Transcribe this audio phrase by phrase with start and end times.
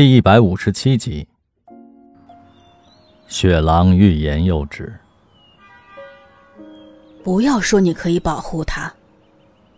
[0.00, 1.28] 第一百五十七集，
[3.28, 4.98] 雪狼欲言又止。
[7.22, 8.90] 不要说你可以保护他，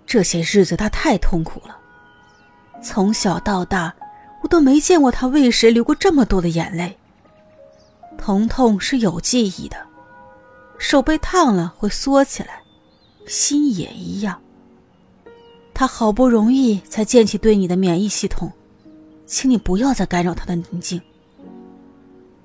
[0.07, 1.77] 这些日子他太痛苦了。
[2.81, 3.93] 从小到大，
[4.45, 6.97] 我都没见过他为谁流过这么多的眼泪。
[8.17, 9.77] 疼痛是有记忆的，
[10.79, 12.63] 手被烫了会缩起来，
[13.27, 14.41] 心也一样。
[15.75, 18.53] 他好不容易才建起对你的免疫系统。
[19.33, 21.01] 请你不要再干扰他的宁静。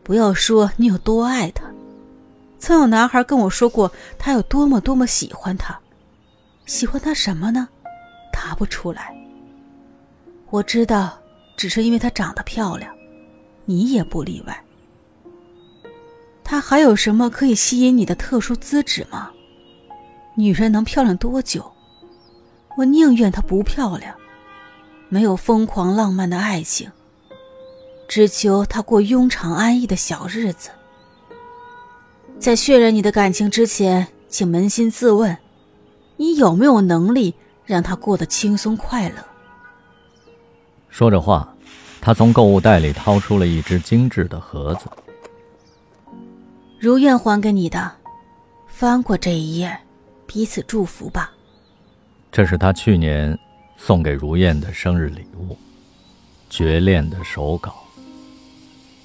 [0.04, 1.66] 不要说你有多爱他，
[2.60, 5.78] 曾有男孩跟我说过他有多么多么喜欢他，
[6.66, 7.68] 喜欢他什么呢？
[8.32, 9.14] 答不出来。
[10.50, 11.20] 我知道，
[11.58, 12.90] 只是因为她长得漂亮，
[13.66, 14.64] 你也不例外。
[16.42, 19.30] 他还有什么可以吸引你的特殊资质吗？
[20.36, 21.70] 女人能漂亮多久？
[22.78, 24.16] 我宁愿她不漂亮。
[25.10, 26.92] 没有疯狂浪漫的爱情，
[28.08, 30.70] 只求他过庸常安逸的小日子。
[32.40, 35.38] 在确认你的感情之前，请扪心自问：
[36.18, 37.34] 你有没有能力
[37.66, 39.16] 让他过得轻松快乐？
[40.90, 41.56] 说着话，
[42.02, 44.86] 他从购物袋里掏出了一只精致的盒子。
[46.80, 47.92] 如愿还给你的，
[48.68, 49.76] 翻过这一页，
[50.28, 51.32] 彼此祝福吧。
[52.32, 53.38] 这是他去年。
[53.78, 55.58] 送给如燕的生日礼物，
[56.50, 57.76] 绝恋的手稿。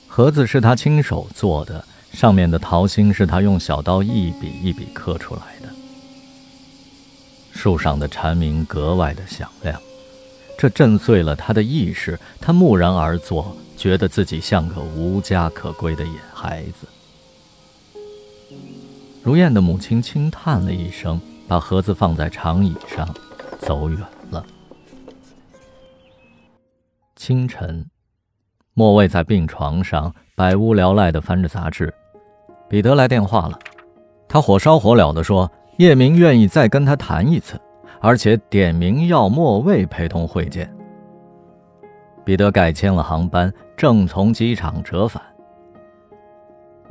[0.09, 5.69] 盒子是他亲手做的，上面的桃心是他用小刀一笔一笔刻出来的。
[7.53, 9.81] 树上的蝉鸣格外的响亮，
[10.59, 12.19] 这震碎了他的意识。
[12.41, 16.89] 他木然而坐，觉得自己像个无家可归的野孩子。
[19.23, 23.09] 如燕的母亲轻叹了一声，把盒子放在长椅上，
[23.61, 23.99] 走远。
[27.25, 27.87] 清晨，
[28.75, 31.95] 莫卫在病床上百无聊赖地翻着杂志。
[32.69, 33.57] 彼得来电话了，
[34.29, 37.61] 他火烧火燎地说：“叶明愿意再跟他谈一次，
[38.01, 40.69] 而且点名要莫卫陪同会见。”
[42.27, 45.23] 彼得改签了航班，正从机场折返。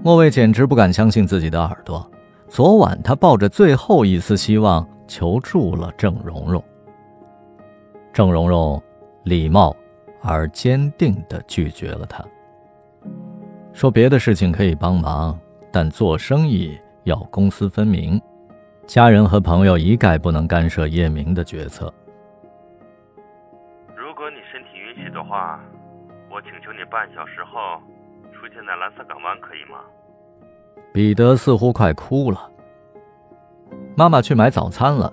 [0.02, 2.10] 莫卫简直不敢相信自己的耳朵。
[2.48, 6.64] 昨晚他抱着最后一丝希望求助了郑蓉蓉。
[8.14, 8.82] 郑蓉蓉
[9.24, 9.76] 礼貌。
[10.24, 12.24] 而坚定地拒绝了他，
[13.74, 15.38] 说：“别的事情可以帮忙，
[15.72, 18.22] 但做生意要公私分明，
[18.86, 21.92] 家人和朋友一概不能干涉叶明的决策。
[23.96, 25.60] 如果你身体允许的话，
[26.30, 27.82] 我请求你半小时后
[28.32, 29.80] 出现在蓝色港湾，可以吗？”
[30.94, 32.50] 彼得似乎快哭了。
[33.96, 35.12] 妈妈去买早餐了。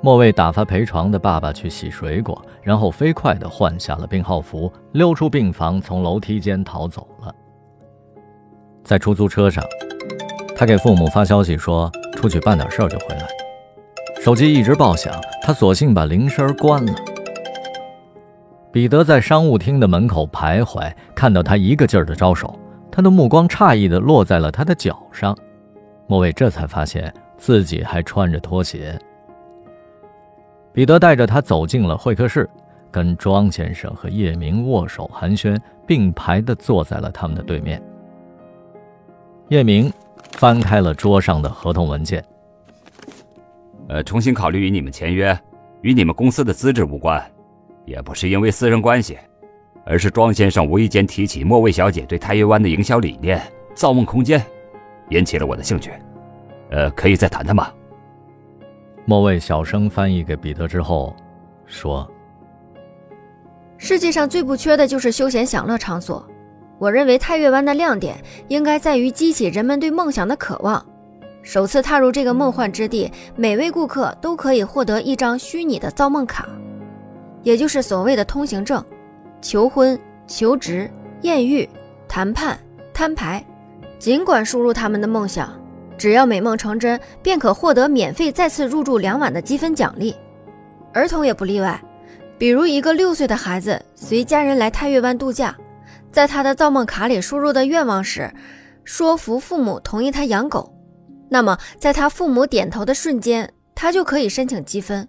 [0.00, 7.34] 莫为打发陪床的爸爸去洗水果，然后飞快地换下了病号服，溜出病房，从楼梯间逃走了。
[8.84, 9.64] 在出租车上，
[10.56, 13.26] 他给父母发消息说出去办点事儿就回来。
[14.20, 16.94] 手机一直爆响，他索性把铃声关了。
[18.70, 22.56] 彼得在商务厅的门口徘徊，看到他一个劲儿的招手，
[22.90, 25.36] 他的目光诧异地落在了他的脚上。
[26.06, 28.96] 莫卫这才发现自己还穿着拖鞋。
[30.78, 32.48] 彼得带着他走进了会客室，
[32.88, 37.82] 跟庄先生和叶明握手寒暄，并排地坐在了他们的对面。
[39.48, 39.92] 叶明
[40.34, 42.24] 翻开了桌上的合同文件。
[43.88, 45.36] 呃，重新考虑与你们签约，
[45.80, 47.28] 与你们公司的资质无关，
[47.84, 49.18] 也不是因为私人关系，
[49.84, 53.42] 而是庄先生无意间提起莫卫小姐对太月湾的营销理念
[53.74, 54.40] “造梦空间”，
[55.10, 55.90] 引起了我的兴趣。
[56.70, 57.68] 呃，可以再谈谈吗？
[59.08, 61.16] 莫卫小声翻译给彼得之后，
[61.64, 62.06] 说
[63.78, 66.22] ：“世界上最不缺的就是休闲享乐场所。
[66.78, 70.84] 我认为太月湾的亮点应该在于激起人们对梦想的渴望。
[71.42, 76.46] 首次踏入这个梦幻之地，每位顾客都可以获得一张虚拟的造梦卡，
[77.42, 78.84] 也就是所谓的通行证。
[79.40, 80.90] 求婚、求职、
[81.22, 81.66] 艳遇、
[82.06, 82.58] 谈判、
[82.92, 83.42] 摊牌，
[83.98, 85.50] 尽管输入他们的梦想。”
[85.98, 90.16] 只要美梦成真，便可获得免费再次入住两晚的积分奖励，
[90.94, 91.82] 儿童也不例外。
[92.38, 95.54] 比如一个六岁的孩子随家人来太月湾度假，
[96.12, 98.32] 在他的造梦卡里输入的愿望是
[98.84, 100.72] 说服父母同意他养狗，
[101.28, 105.06] 那么在他父母点头的瞬间，他就可以申请积分。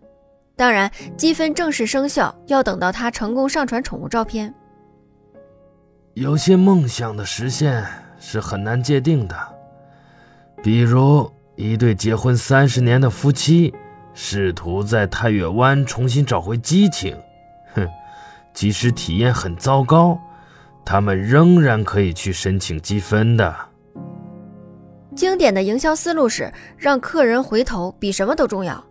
[0.56, 4.54] 当然，积分正式生效要等到他成功上传宠物照片。
[6.16, 7.86] 有些梦想的实现
[8.20, 9.36] 是很难界定的。
[10.62, 13.74] 比如一对结婚三十年的夫妻，
[14.14, 17.16] 试图在太月湾重新找回激情，
[17.74, 17.88] 哼，
[18.54, 20.20] 即使体验很糟糕，
[20.86, 23.56] 他们仍然可以去申请积分的。
[25.16, 28.84] 经典的营销思路是让客人回头比什么都重要。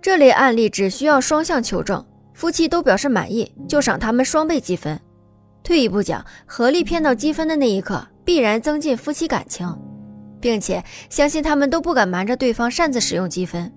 [0.00, 5.00] 这类案例只需要双向求证，夫妻都表示满意，就赏他们双倍积分。
[5.62, 9.66] 退一步讲，合力骗到积分的那一刻，必然增进夫妻感情，
[10.42, 13.72] 并且相信他们都不敢瞒着对方擅自使用积分。